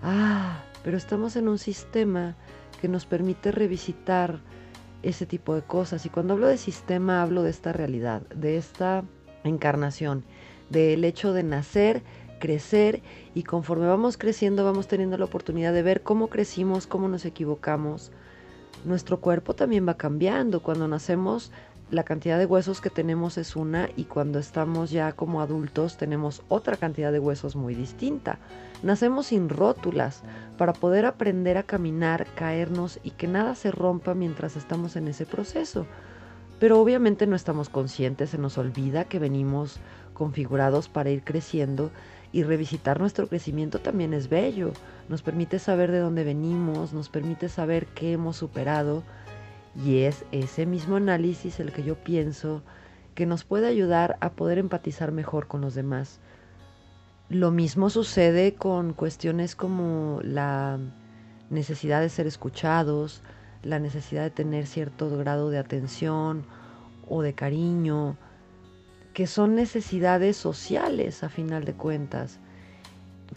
Ah, 0.03 0.63
pero 0.83 0.97
estamos 0.97 1.37
en 1.37 1.49
un 1.49 1.59
sistema 1.59 2.35
que 2.81 2.89
nos 2.89 3.05
permite 3.05 3.53
revisitar 3.53 4.41
ese 5.03 5.27
tipo 5.27 5.55
de 5.55 5.63
cosas. 5.63 6.07
Y 6.07 6.09
cuando 6.09 6.35
hablo 6.35 6.47
de 6.47 6.59
sistema, 6.59 7.23
hablo 7.23 7.43
de 7.43 7.51
esta 7.51 7.73
realidad, 7.73 8.23
de 8.35 8.57
esta 8.57 9.05
encarnación, 9.45 10.25
del 10.71 11.05
hecho 11.05 11.33
de 11.33 11.43
nacer 11.43 12.03
crecer 12.43 13.03
y 13.35 13.45
conforme 13.45 13.87
vamos 13.87 14.17
creciendo 14.19 14.65
vamos 14.65 14.89
teniendo 14.89 15.17
la 15.17 15.27
oportunidad 15.27 15.73
de 15.73 15.85
ver 15.85 16.03
cómo 16.03 16.27
crecimos, 16.27 16.89
cómo 16.89 17.07
nos 17.07 17.25
equivocamos. 17.25 18.11
Nuestro 18.85 19.21
cuerpo 19.21 19.55
también 19.55 19.87
va 19.87 19.97
cambiando. 19.97 20.61
Cuando 20.61 20.89
nacemos 20.89 21.53
la 21.93 22.05
cantidad 22.05 22.39
de 22.39 22.47
huesos 22.47 22.81
que 22.81 22.89
tenemos 22.89 23.37
es 23.37 23.55
una 23.55 23.91
y 23.97 24.05
cuando 24.05 24.39
estamos 24.39 24.91
ya 24.91 25.13
como 25.13 25.43
adultos 25.43 25.99
tenemos 25.99 26.43
otra 26.49 26.79
cantidad 26.79 27.13
de 27.13 27.19
huesos 27.19 27.55
muy 27.55 27.75
distinta. 27.75 28.39
Nacemos 28.83 29.27
sin 29.27 29.51
rótulas 29.51 30.23
para 30.57 30.73
poder 30.73 31.05
aprender 31.05 31.59
a 31.59 31.65
caminar, 31.65 32.27
caernos 32.35 32.99
y 33.03 33.11
que 33.11 33.29
nada 33.29 33.55
se 33.55 33.71
rompa 33.71 34.15
mientras 34.15 34.57
estamos 34.57 34.97
en 34.97 35.07
ese 35.07 35.27
proceso. 35.27 35.87
Pero 36.59 36.81
obviamente 36.81 37.27
no 37.27 37.37
estamos 37.37 37.69
conscientes, 37.69 38.31
se 38.31 38.39
nos 38.39 38.57
olvida 38.57 39.05
que 39.05 39.19
venimos 39.19 39.79
configurados 40.15 40.89
para 40.89 41.11
ir 41.11 41.23
creciendo 41.23 41.91
y 42.33 42.43
revisitar 42.43 43.01
nuestro 43.01 43.29
crecimiento 43.29 43.81
también 43.81 44.15
es 44.15 44.31
bello. 44.31 44.73
Nos 45.11 45.21
permite 45.21 45.59
saber 45.59 45.91
de 45.91 45.99
dónde 45.99 46.25
venimos, 46.25 46.95
nos 46.95 47.11
permite 47.11 47.51
saber 47.51 47.85
qué 47.89 48.13
hemos 48.13 48.37
superado 48.37 49.03
y 49.75 50.01
es 50.01 50.25
ese 50.33 50.67
mismo 50.67 50.97
análisis 50.97 51.61
el 51.61 51.73
que 51.73 51.83
yo 51.83 51.97
pienso 51.97 52.63
que 53.15 53.27
nos 53.27 53.45
puede 53.45 53.67
ayudar 53.67 54.17
a 54.21 54.33
poder 54.33 54.59
empatizar 54.59 55.13
mejor 55.13 55.47
con 55.47 55.61
los 55.61 55.75
demás. 55.75 56.21
Lo 57.29 57.51
mismo 57.51 57.91
sucede 57.91 58.55
con 58.55 58.93
cuestiones 58.93 59.57
como 59.57 60.21
la 60.23 60.79
necesidad 61.51 62.01
de 62.01 62.09
ser 62.09 62.27
escuchados, 62.27 63.23
la 63.63 63.79
necesidad 63.79 64.23
de 64.23 64.31
tener 64.31 64.67
cierto 64.67 65.17
grado 65.17 65.51
de 65.51 65.59
atención 65.59 66.45
o 67.09 67.23
de 67.23 67.35
cariño, 67.35 68.17
que 69.15 69.27
son 69.27 69.55
necesidades 69.55 70.37
sociales 70.37 71.23
a 71.23 71.29
final 71.29 71.65
de 71.65 71.75
cuentas. 71.75 72.41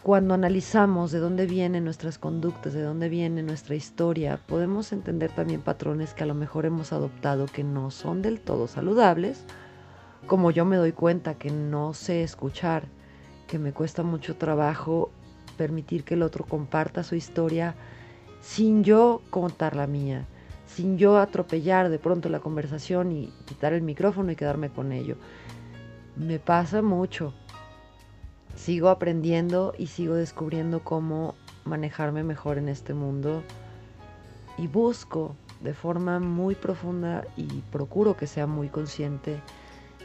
Cuando 0.03 0.33
analizamos 0.33 1.11
de 1.11 1.19
dónde 1.19 1.45
vienen 1.45 1.85
nuestras 1.85 2.17
conductas, 2.17 2.73
de 2.73 2.81
dónde 2.81 3.07
viene 3.09 3.43
nuestra 3.43 3.75
historia, 3.75 4.39
podemos 4.45 4.91
entender 4.91 5.31
también 5.31 5.61
patrones 5.61 6.13
que 6.13 6.23
a 6.23 6.27
lo 6.27 6.33
mejor 6.33 6.65
hemos 6.65 6.91
adoptado 6.91 7.45
que 7.45 7.63
no 7.63 7.91
son 7.91 8.21
del 8.21 8.39
todo 8.39 8.67
saludables, 8.67 9.45
como 10.27 10.51
yo 10.51 10.65
me 10.65 10.75
doy 10.75 10.91
cuenta 10.91 11.35
que 11.35 11.49
no 11.49 11.93
sé 11.93 12.23
escuchar, 12.23 12.83
que 13.47 13.57
me 13.57 13.71
cuesta 13.71 14.03
mucho 14.03 14.35
trabajo 14.35 15.11
permitir 15.57 16.03
que 16.03 16.15
el 16.15 16.23
otro 16.23 16.45
comparta 16.45 17.03
su 17.03 17.15
historia 17.15 17.75
sin 18.41 18.83
yo 18.83 19.21
contar 19.29 19.75
la 19.75 19.87
mía, 19.87 20.25
sin 20.67 20.97
yo 20.97 21.17
atropellar 21.17 21.89
de 21.89 21.99
pronto 21.99 22.29
la 22.29 22.41
conversación 22.41 23.11
y 23.11 23.33
quitar 23.45 23.73
el 23.73 23.81
micrófono 23.81 24.31
y 24.31 24.35
quedarme 24.35 24.69
con 24.69 24.91
ello 24.91 25.15
me 26.15 26.39
pasa 26.39 26.81
mucho. 26.81 27.33
Sigo 28.65 28.89
aprendiendo 28.89 29.75
y 29.77 29.85
sigo 29.85 30.15
descubriendo 30.15 30.79
cómo 30.79 31.35
manejarme 31.65 32.23
mejor 32.23 32.57
en 32.57 32.67
este 32.67 32.95
mundo 32.95 33.43
y 34.57 34.65
busco 34.65 35.35
de 35.61 35.75
forma 35.75 36.19
muy 36.19 36.55
profunda 36.55 37.27
y 37.37 37.45
procuro 37.71 38.17
que 38.17 38.25
sea 38.25 38.47
muy 38.47 38.69
consciente 38.69 39.39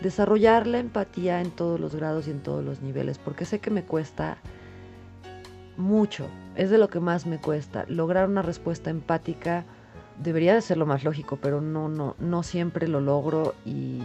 desarrollar 0.02 0.66
la 0.66 0.78
empatía 0.78 1.40
en 1.40 1.52
todos 1.52 1.80
los 1.80 1.94
grados 1.94 2.28
y 2.28 2.32
en 2.32 2.42
todos 2.42 2.62
los 2.62 2.82
niveles, 2.82 3.16
porque 3.16 3.46
sé 3.46 3.60
que 3.60 3.70
me 3.70 3.84
cuesta 3.84 4.36
mucho, 5.78 6.26
es 6.54 6.68
de 6.68 6.76
lo 6.76 6.90
que 6.90 7.00
más 7.00 7.24
me 7.24 7.40
cuesta. 7.40 7.86
Lograr 7.88 8.28
una 8.28 8.42
respuesta 8.42 8.90
empática 8.90 9.64
debería 10.22 10.52
de 10.54 10.60
ser 10.60 10.76
lo 10.76 10.84
más 10.84 11.02
lógico, 11.02 11.38
pero 11.40 11.62
no, 11.62 11.88
no, 11.88 12.14
no 12.18 12.42
siempre 12.42 12.88
lo 12.88 13.00
logro 13.00 13.54
y 13.64 14.02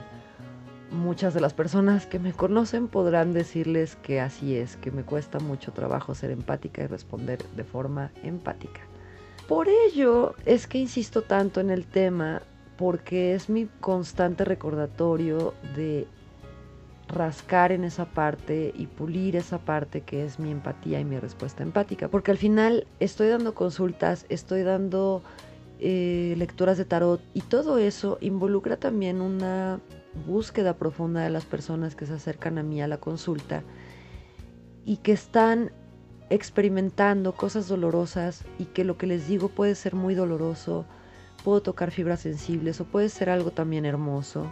muchas 0.95 1.33
de 1.33 1.41
las 1.41 1.53
personas 1.53 2.05
que 2.05 2.19
me 2.19 2.33
conocen 2.33 2.87
podrán 2.87 3.33
decirles 3.33 3.95
que 3.97 4.19
así 4.19 4.55
es, 4.55 4.77
que 4.77 4.91
me 4.91 5.03
cuesta 5.03 5.39
mucho 5.39 5.71
trabajo 5.71 6.15
ser 6.15 6.31
empática 6.31 6.83
y 6.83 6.87
responder 6.87 7.39
de 7.55 7.63
forma 7.63 8.11
empática. 8.23 8.81
Por 9.47 9.67
ello 9.69 10.33
es 10.45 10.65
que 10.65 10.79
insisto 10.79 11.21
tanto 11.21 11.59
en 11.59 11.69
el 11.69 11.85
tema, 11.85 12.41
porque 12.77 13.35
es 13.35 13.49
mi 13.49 13.67
constante 13.79 14.43
recordatorio 14.43 15.53
de 15.75 16.07
rascar 17.07 17.71
en 17.71 17.83
esa 17.83 18.05
parte 18.05 18.73
y 18.75 18.87
pulir 18.87 19.35
esa 19.35 19.59
parte 19.59 20.01
que 20.01 20.25
es 20.25 20.39
mi 20.39 20.51
empatía 20.51 20.99
y 20.99 21.05
mi 21.05 21.19
respuesta 21.19 21.61
empática. 21.61 22.07
Porque 22.07 22.31
al 22.31 22.37
final 22.37 22.87
estoy 22.99 23.27
dando 23.27 23.53
consultas, 23.53 24.25
estoy 24.29 24.63
dando 24.63 25.21
eh, 25.79 26.33
lecturas 26.37 26.77
de 26.77 26.85
tarot 26.85 27.21
y 27.33 27.41
todo 27.41 27.77
eso 27.77 28.17
involucra 28.21 28.77
también 28.77 29.21
una 29.21 29.79
búsqueda 30.25 30.77
profunda 30.77 31.21
de 31.21 31.29
las 31.29 31.45
personas 31.45 31.95
que 31.95 32.05
se 32.05 32.13
acercan 32.13 32.57
a 32.57 32.63
mí 32.63 32.81
a 32.81 32.87
la 32.87 32.97
consulta 32.97 33.63
y 34.85 34.97
que 34.97 35.11
están 35.11 35.71
experimentando 36.29 37.33
cosas 37.33 37.67
dolorosas 37.67 38.43
y 38.57 38.65
que 38.65 38.83
lo 38.83 38.97
que 38.97 39.07
les 39.07 39.27
digo 39.27 39.49
puede 39.49 39.75
ser 39.75 39.95
muy 39.95 40.15
doloroso, 40.15 40.85
puedo 41.43 41.61
tocar 41.61 41.91
fibras 41.91 42.21
sensibles 42.21 42.81
o 42.81 42.85
puede 42.85 43.09
ser 43.09 43.29
algo 43.29 43.51
también 43.51 43.85
hermoso. 43.85 44.47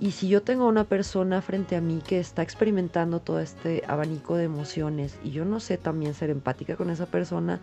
Y 0.00 0.12
si 0.12 0.28
yo 0.28 0.42
tengo 0.42 0.66
una 0.66 0.84
persona 0.84 1.42
frente 1.42 1.76
a 1.76 1.82
mí 1.82 2.00
que 2.04 2.18
está 2.18 2.42
experimentando 2.42 3.20
todo 3.20 3.38
este 3.38 3.82
abanico 3.86 4.36
de 4.36 4.44
emociones 4.44 5.18
y 5.22 5.30
yo 5.30 5.44
no 5.44 5.60
sé 5.60 5.76
también 5.76 6.14
ser 6.14 6.30
empática 6.30 6.74
con 6.76 6.88
esa 6.88 7.06
persona, 7.06 7.60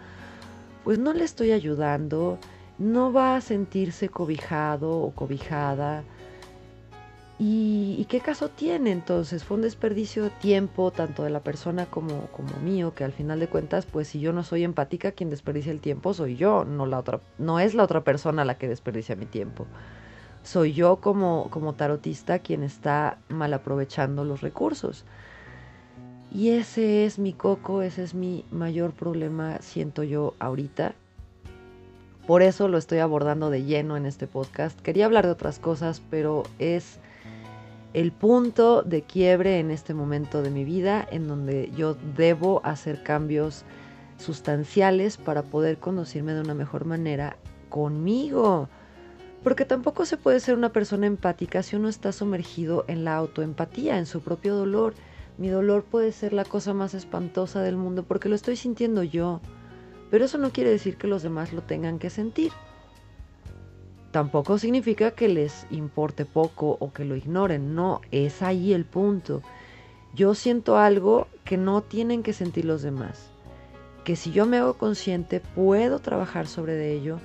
pues 0.83 0.99
no 0.99 1.13
le 1.13 1.23
estoy 1.23 1.51
ayudando, 1.51 2.37
no 2.77 3.11
va 3.11 3.35
a 3.35 3.41
sentirse 3.41 4.09
cobijado 4.09 4.99
o 4.99 5.11
cobijada, 5.11 6.03
¿Y, 7.39 8.03
qué 8.09 8.19
caso 8.19 8.49
tiene 8.49 8.91
entonces? 8.91 9.43
Fue 9.43 9.57
un 9.57 9.61
desperdicio 9.61 10.23
de 10.23 10.29
tiempo 10.31 10.89
tanto 10.89 11.23
de 11.23 11.29
la 11.29 11.41
persona 11.41 11.85
como, 11.85 12.27
como 12.31 12.57
mío, 12.63 12.95
que 12.95 13.03
al 13.03 13.11
final 13.11 13.39
de 13.39 13.47
cuentas, 13.47 13.85
pues 13.85 14.07
si 14.07 14.19
yo 14.19 14.33
no 14.33 14.43
soy 14.43 14.63
empática, 14.63 15.11
quien 15.11 15.29
desperdicia 15.29 15.71
el 15.71 15.79
tiempo 15.79 16.15
soy 16.15 16.35
yo, 16.35 16.65
no 16.65 16.87
la 16.87 16.97
otra, 16.97 17.19
no 17.37 17.59
es 17.59 17.75
la 17.75 17.83
otra 17.83 18.03
persona 18.03 18.43
la 18.43 18.57
que 18.57 18.67
desperdicia 18.67 19.15
mi 19.15 19.27
tiempo. 19.27 19.67
Soy 20.41 20.73
yo 20.73 20.95
como, 20.95 21.49
como 21.51 21.73
tarotista 21.73 22.39
quien 22.39 22.63
está 22.63 23.19
mal 23.29 23.53
aprovechando 23.53 24.23
los 24.23 24.41
recursos. 24.41 25.05
Y 26.33 26.49
ese 26.49 27.05
es 27.05 27.19
mi 27.19 27.33
coco, 27.33 27.83
ese 27.83 28.03
es 28.03 28.15
mi 28.15 28.45
mayor 28.49 28.93
problema, 28.93 29.59
siento 29.61 30.01
yo 30.01 30.33
ahorita. 30.39 30.95
Por 32.25 32.41
eso 32.41 32.67
lo 32.67 32.79
estoy 32.79 32.97
abordando 32.97 33.51
de 33.51 33.63
lleno 33.63 33.95
en 33.95 34.07
este 34.07 34.25
podcast. 34.25 34.79
Quería 34.81 35.05
hablar 35.05 35.25
de 35.25 35.31
otras 35.31 35.59
cosas, 35.59 36.01
pero 36.09 36.43
es 36.59 36.99
el 37.97 38.11
punto 38.11 38.83
de 38.83 39.01
quiebre 39.01 39.57
en 39.57 39.71
este 39.71 39.95
momento 39.95 40.43
de 40.43 40.51
mi 40.51 40.63
vida 40.63 41.07
en 41.09 41.27
donde 41.27 41.71
yo 41.75 41.97
debo 42.15 42.61
hacer 42.63 43.01
cambios 43.01 43.63
sustanciales 44.19 45.17
para 45.17 45.41
poder 45.41 45.79
conducirme 45.79 46.35
de 46.35 46.41
una 46.41 46.53
mejor 46.53 46.85
manera 46.85 47.37
conmigo. 47.69 48.69
Porque 49.43 49.65
tampoco 49.65 50.05
se 50.05 50.15
puede 50.15 50.39
ser 50.39 50.53
una 50.53 50.71
persona 50.71 51.07
empática 51.07 51.63
si 51.63 51.75
uno 51.75 51.89
está 51.89 52.11
sumergido 52.11 52.85
en 52.87 53.03
la 53.03 53.15
autoempatía, 53.15 53.97
en 53.97 54.05
su 54.05 54.21
propio 54.21 54.55
dolor. 54.55 54.93
Mi 55.39 55.47
dolor 55.47 55.83
puede 55.83 56.11
ser 56.11 56.33
la 56.33 56.45
cosa 56.45 56.75
más 56.75 56.93
espantosa 56.93 57.63
del 57.63 57.77
mundo 57.77 58.03
porque 58.03 58.29
lo 58.29 58.35
estoy 58.35 58.57
sintiendo 58.57 59.01
yo. 59.01 59.41
Pero 60.11 60.25
eso 60.25 60.37
no 60.37 60.51
quiere 60.51 60.69
decir 60.69 60.97
que 60.97 61.07
los 61.07 61.23
demás 61.23 61.51
lo 61.51 61.63
tengan 61.63 61.97
que 61.97 62.11
sentir 62.11 62.51
tampoco 64.17 64.57
significa 64.57 65.11
que 65.11 65.27
les 65.27 65.67
importe 65.69 66.25
poco 66.25 66.75
o 66.79 66.91
que 66.91 67.05
lo 67.05 67.15
ignoren, 67.15 67.75
no, 67.75 68.01
es 68.09 68.41
ahí 68.41 68.73
el 68.73 68.83
punto. 68.83 69.43
Yo 70.15 70.33
siento 70.33 70.79
algo 70.79 71.27
que 71.45 71.55
no 71.55 71.83
tienen 71.83 72.23
que 72.23 72.33
sentir 72.33 72.65
los 72.65 72.81
demás, 72.81 73.29
que 74.03 74.15
si 74.15 74.31
yo 74.31 74.47
me 74.47 74.57
hago 74.57 74.73
consciente 74.73 75.39
puedo 75.39 75.99
trabajar 75.99 76.47
sobre 76.47 76.93
ello 76.93 77.19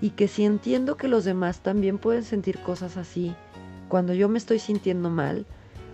y 0.00 0.12
que 0.12 0.26
si 0.26 0.46
entiendo 0.46 0.96
que 0.96 1.06
los 1.06 1.26
demás 1.26 1.60
también 1.60 1.98
pueden 1.98 2.24
sentir 2.24 2.58
cosas 2.60 2.96
así, 2.96 3.34
cuando 3.90 4.14
yo 4.14 4.30
me 4.30 4.38
estoy 4.38 4.58
sintiendo 4.58 5.10
mal, 5.10 5.44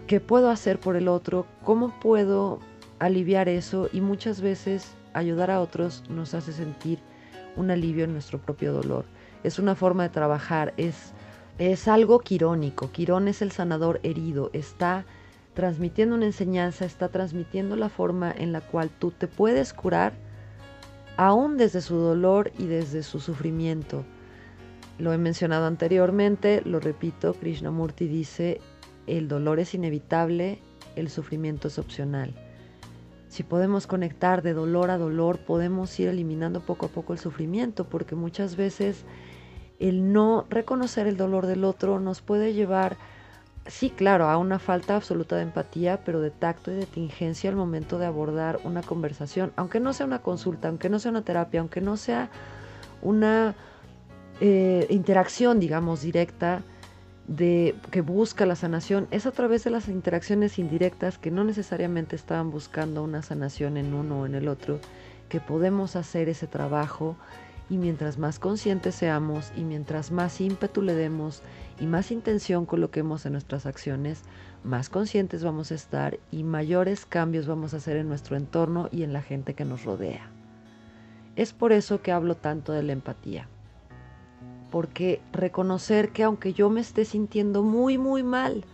¿qué 0.06 0.20
puedo 0.20 0.50
hacer 0.50 0.78
por 0.78 0.94
el 0.94 1.08
otro? 1.08 1.46
¿Cómo 1.64 1.99
puedo 1.99 2.61
aliviar 3.00 3.49
eso? 3.49 3.88
Y 3.92 4.00
muchas 4.00 4.40
veces 4.40 4.94
ayudar 5.14 5.50
a 5.50 5.61
otros 5.61 6.04
nos 6.08 6.32
hace 6.32 6.52
sentir 6.52 7.00
un 7.56 7.73
alivio 7.73 8.04
en 8.04 8.12
nuestro 8.12 8.38
propio 8.38 8.73
dolor. 8.73 9.04
Es 9.44 9.60
una 9.60 9.76
forma 9.76 10.02
de 10.02 10.08
trabajar, 10.08 10.74
es, 10.76 11.12
es 11.58 11.86
algo 11.86 12.18
quirónico. 12.18 12.90
Quirón 12.90 13.28
es 13.28 13.42
el 13.42 13.52
sanador 13.52 14.00
herido, 14.02 14.50
está 14.52 15.04
transmitiendo 15.54 16.16
una 16.16 16.26
enseñanza, 16.26 16.84
está 16.84 17.08
transmitiendo 17.08 17.76
la 17.76 17.88
forma 17.88 18.32
en 18.32 18.52
la 18.52 18.60
cual 18.60 18.90
tú 18.90 19.12
te 19.12 19.28
puedes 19.28 19.72
curar 19.72 20.14
aún 21.16 21.56
desde 21.56 21.80
su 21.80 21.96
dolor 21.96 22.50
y 22.58 22.66
desde 22.66 23.02
su 23.02 23.20
sufrimiento. 23.20 24.04
Lo 24.98 25.12
he 25.12 25.18
mencionado 25.18 25.66
anteriormente, 25.66 26.62
lo 26.64 26.80
repito, 26.80 27.34
Krishnamurti 27.34 28.06
dice, 28.06 28.60
el 29.06 29.28
dolor 29.28 29.60
es 29.60 29.74
inevitable, 29.74 30.60
el 30.96 31.10
sufrimiento 31.10 31.68
es 31.68 31.78
opcional. 31.78 32.34
Si 33.28 33.42
podemos 33.42 33.88
conectar 33.88 34.42
de 34.42 34.54
dolor 34.54 34.90
a 34.90 34.98
dolor, 34.98 35.38
podemos 35.38 35.98
ir 35.98 36.08
eliminando 36.08 36.60
poco 36.60 36.86
a 36.86 36.88
poco 36.90 37.12
el 37.12 37.18
sufrimiento, 37.18 37.88
porque 37.88 38.14
muchas 38.14 38.54
veces 38.54 39.04
el 39.88 40.14
no 40.14 40.46
reconocer 40.48 41.06
el 41.06 41.18
dolor 41.18 41.46
del 41.46 41.62
otro 41.62 42.00
nos 42.00 42.22
puede 42.22 42.54
llevar, 42.54 42.96
sí, 43.66 43.90
claro, 43.90 44.30
a 44.30 44.38
una 44.38 44.58
falta 44.58 44.96
absoluta 44.96 45.36
de 45.36 45.42
empatía, 45.42 46.00
pero 46.06 46.22
de 46.22 46.30
tacto 46.30 46.72
y 46.72 46.74
de 46.74 46.86
tingencia 46.86 47.50
al 47.50 47.56
momento 47.56 47.98
de 47.98 48.06
abordar 48.06 48.60
una 48.64 48.82
conversación, 48.82 49.52
aunque 49.56 49.80
no 49.80 49.92
sea 49.92 50.06
una 50.06 50.20
consulta, 50.20 50.68
aunque 50.68 50.88
no 50.88 50.98
sea 50.98 51.10
una 51.10 51.20
terapia, 51.20 51.60
aunque 51.60 51.82
no 51.82 51.98
sea 51.98 52.30
una 53.02 53.54
eh, 54.40 54.86
interacción, 54.88 55.60
digamos, 55.60 56.00
directa 56.00 56.62
de 57.28 57.74
que 57.90 58.00
busca 58.00 58.46
la 58.46 58.56
sanación 58.56 59.06
es 59.10 59.26
a 59.26 59.32
través 59.32 59.64
de 59.64 59.70
las 59.70 59.88
interacciones 59.88 60.58
indirectas 60.58 61.18
que 61.18 61.30
no 61.30 61.44
necesariamente 61.44 62.16
estaban 62.16 62.50
buscando 62.50 63.02
una 63.02 63.20
sanación 63.20 63.76
en 63.76 63.92
uno 63.92 64.22
o 64.22 64.26
en 64.26 64.34
el 64.34 64.48
otro, 64.48 64.78
que 65.28 65.40
podemos 65.40 65.94
hacer 65.94 66.30
ese 66.30 66.46
trabajo 66.46 67.16
y 67.71 67.78
mientras 67.78 68.18
más 68.18 68.38
conscientes 68.38 68.94
seamos 68.94 69.52
y 69.56 69.64
mientras 69.64 70.11
más 70.11 70.40
ímpetu 70.40 70.83
le 70.83 70.94
demos 70.94 71.42
y 71.80 71.87
más 71.87 72.11
intención 72.11 72.66
coloquemos 72.66 73.26
en 73.26 73.33
nuestras 73.33 73.66
acciones, 73.66 74.23
más 74.62 74.88
conscientes 74.88 75.42
vamos 75.42 75.71
a 75.71 75.75
estar 75.75 76.18
y 76.30 76.44
mayores 76.44 77.06
cambios 77.06 77.47
vamos 77.47 77.75
a 77.75 77.78
hacer 77.78 77.97
en 77.97 78.09
nuestro 78.09 78.37
entorno 78.37 78.88
y 78.92 79.02
en 79.02 79.12
la 79.12 79.23
gente 79.23 79.54
que 79.54 79.64
nos 79.64 79.85
rodea. 79.85 80.30
Es 81.37 81.52
por 81.52 81.73
eso 81.73 82.00
que 82.02 82.12
hablo 82.12 82.37
tanto 82.37 82.73
de 82.73 82.83
la 82.83 82.92
empatía 82.92 83.49
porque 84.75 85.21
reconocer 85.30 86.11
que 86.11 86.25
aunque 86.25 86.52
yo 86.52 86.68
me 86.68 86.80
esté 86.80 87.04
sintiendo 87.04 87.62
muy, 87.62 87.97
muy 87.97 88.25
mal, 88.25 88.64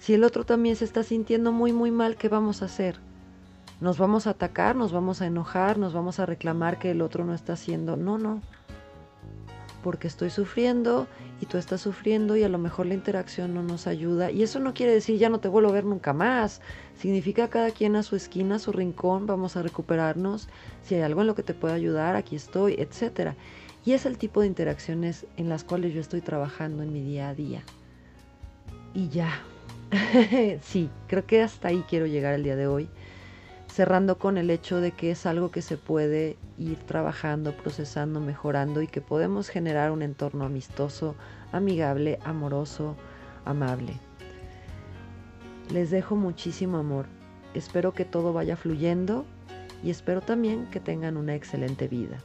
si 0.00 0.12
el 0.12 0.24
otro 0.24 0.42
también 0.42 0.74
se 0.74 0.84
está 0.84 1.04
sintiendo 1.04 1.52
muy, 1.52 1.72
muy 1.72 1.92
mal, 1.92 2.16
¿qué 2.16 2.28
vamos 2.28 2.60
a 2.60 2.64
hacer? 2.64 2.98
Nos 3.80 3.98
vamos 3.98 4.26
a 4.26 4.30
atacar, 4.30 4.76
nos 4.76 4.92
vamos 4.92 5.20
a 5.20 5.26
enojar, 5.26 5.78
nos 5.78 5.92
vamos 5.92 6.18
a 6.18 6.26
reclamar 6.26 6.78
que 6.78 6.90
el 6.90 7.02
otro 7.02 7.24
no 7.24 7.34
está 7.34 7.54
haciendo. 7.54 7.96
No, 7.96 8.18
no. 8.18 8.40
Porque 9.82 10.06
estoy 10.06 10.30
sufriendo 10.30 11.06
y 11.40 11.46
tú 11.46 11.58
estás 11.58 11.82
sufriendo 11.82 12.36
y 12.36 12.42
a 12.42 12.48
lo 12.48 12.58
mejor 12.58 12.86
la 12.86 12.94
interacción 12.94 13.52
no 13.52 13.62
nos 13.62 13.86
ayuda. 13.86 14.30
Y 14.30 14.42
eso 14.42 14.60
no 14.60 14.72
quiere 14.72 14.92
decir 14.92 15.18
ya 15.18 15.28
no 15.28 15.40
te 15.40 15.48
vuelvo 15.48 15.70
a 15.70 15.74
ver 15.74 15.84
nunca 15.84 16.12
más. 16.12 16.62
Significa 16.96 17.48
cada 17.48 17.70
quien 17.70 17.96
a 17.96 18.02
su 18.02 18.16
esquina, 18.16 18.56
a 18.56 18.60
su 18.60 18.72
rincón, 18.72 19.26
vamos 19.26 19.56
a 19.56 19.62
recuperarnos. 19.62 20.48
Si 20.82 20.94
hay 20.94 21.02
algo 21.02 21.20
en 21.20 21.26
lo 21.26 21.34
que 21.34 21.42
te 21.42 21.54
pueda 21.54 21.74
ayudar, 21.74 22.16
aquí 22.16 22.36
estoy, 22.36 22.74
etcétera. 22.78 23.36
Y 23.84 23.92
es 23.92 24.06
el 24.06 24.16
tipo 24.16 24.40
de 24.40 24.46
interacciones 24.46 25.26
en 25.36 25.50
las 25.50 25.64
cuales 25.64 25.92
yo 25.92 26.00
estoy 26.00 26.22
trabajando 26.22 26.82
en 26.82 26.92
mi 26.92 27.02
día 27.02 27.28
a 27.28 27.34
día. 27.34 27.62
Y 28.94 29.08
ya, 29.08 29.42
sí, 30.62 30.88
creo 31.08 31.26
que 31.26 31.42
hasta 31.42 31.68
ahí 31.68 31.84
quiero 31.88 32.06
llegar 32.06 32.34
el 32.34 32.44
día 32.44 32.56
de 32.56 32.66
hoy, 32.66 32.88
cerrando 33.74 34.18
con 34.18 34.38
el 34.38 34.50
hecho 34.50 34.80
de 34.80 34.92
que 34.92 35.10
es 35.10 35.26
algo 35.26 35.50
que 35.50 35.60
se 35.60 35.76
puede 35.76 36.36
ir 36.58 36.78
trabajando, 36.78 37.56
procesando, 37.56 38.20
mejorando 38.20 38.82
y 38.82 38.86
que 38.86 39.00
podemos 39.00 39.48
generar 39.48 39.90
un 39.90 40.02
entorno 40.02 40.44
amistoso, 40.44 41.16
amigable, 41.50 42.20
amoroso, 42.24 42.94
amable. 43.44 43.94
Les 45.72 45.90
dejo 45.90 46.14
muchísimo 46.14 46.76
amor. 46.76 47.06
Espero 47.52 47.92
que 47.94 48.04
todo 48.04 48.32
vaya 48.32 48.56
fluyendo 48.56 49.24
y 49.82 49.90
espero 49.90 50.20
también 50.20 50.70
que 50.70 50.78
tengan 50.78 51.16
una 51.16 51.34
excelente 51.34 51.88
vida. 51.88 52.18